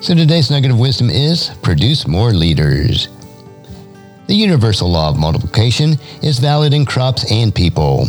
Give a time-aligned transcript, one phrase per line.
[0.00, 3.08] So today's nugget of wisdom is produce more leaders.
[4.28, 8.06] The universal law of multiplication is valid in crops and people.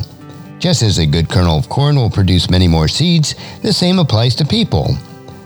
[0.59, 4.35] Just as a good kernel of corn will produce many more seeds, the same applies
[4.35, 4.95] to people.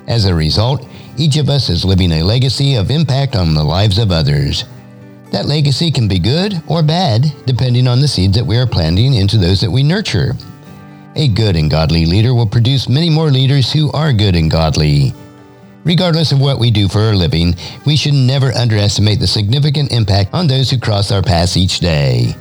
[0.08, 0.86] As a result,
[1.17, 4.66] each of us is living a legacy of impact on the lives of others.
[5.31, 9.14] That legacy can be good or bad, depending on the seeds that we are planting
[9.14, 10.33] into those that we nurture.
[11.16, 15.14] A good and godly leader will produce many more leaders who are good and godly.
[15.86, 20.34] Regardless of what we do for a living, we should never underestimate the significant impact
[20.34, 22.36] on those who cross our paths each day.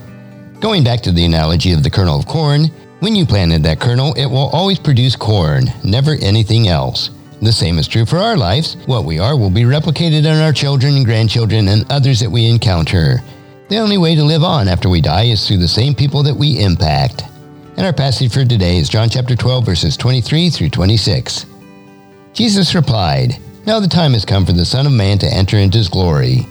[0.61, 2.67] Going back to the analogy of the kernel of corn,
[3.01, 7.11] when you planted that kernel, it will always produce corn, never anything else.
[7.41, 8.77] The same is true for our lives.
[8.87, 12.48] What we are will be replicated in our children and grandchildren and others that we
[12.48, 13.19] encounter.
[13.69, 16.37] The only way to live on after we die is through the same people that
[16.37, 17.25] we impact.
[17.77, 21.47] And our passage for today is John chapter 12, verses 23 through 26.
[22.33, 25.79] Jesus replied, Now the time has come for the Son of Man to enter into
[25.79, 26.46] his glory.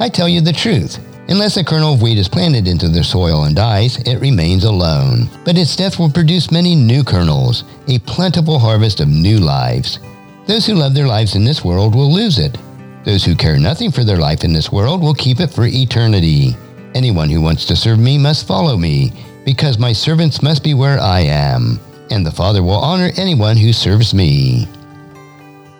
[0.00, 0.98] I tell you the truth.
[1.28, 5.28] Unless a kernel of wheat is planted into the soil and dies, it remains alone.
[5.44, 9.98] But its death will produce many new kernels, a plentiful harvest of new lives.
[10.46, 12.56] Those who love their lives in this world will lose it.
[13.04, 16.56] Those who care nothing for their life in this world will keep it for eternity.
[16.94, 19.12] Anyone who wants to serve me must follow me,
[19.44, 21.78] because my servants must be where I am,
[22.10, 24.68] and the Father will honor anyone who serves me.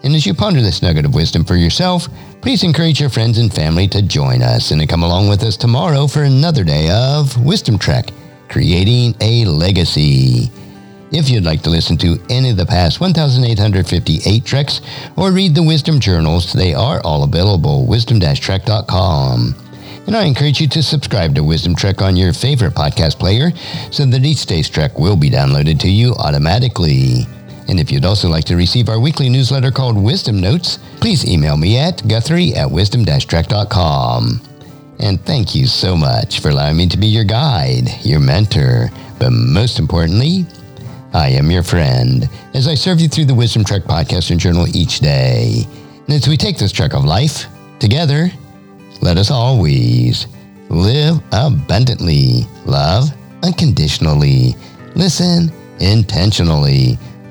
[0.06, 2.06] And as you ponder this nugget of wisdom for yourself,
[2.40, 5.56] please encourage your friends and family to join us and to come along with us
[5.56, 8.10] tomorrow for another day of Wisdom Trek,
[8.48, 10.48] creating a legacy.
[11.10, 14.80] If you'd like to listen to any of the past 1,858 treks
[15.16, 19.56] or read the Wisdom Journals, they are all available wisdom-trek.com.
[20.06, 23.50] And I encourage you to subscribe to Wisdom Trek on your favorite podcast player
[23.90, 27.26] so that each day's trek will be downloaded to you automatically.
[27.68, 31.56] And if you'd also like to receive our weekly newsletter called Wisdom Notes, please email
[31.56, 34.40] me at guthrie at wisdom-trek.com.
[34.98, 38.88] And thank you so much for allowing me to be your guide, your mentor,
[39.18, 40.46] but most importantly,
[41.12, 44.66] I am your friend as I serve you through the Wisdom Trek podcast and journal
[44.74, 45.66] each day.
[46.06, 47.46] And as we take this trek of life
[47.78, 48.30] together,
[49.02, 50.26] let us always
[50.68, 53.10] live abundantly, love
[53.42, 54.54] unconditionally,
[54.94, 56.98] listen intentionally,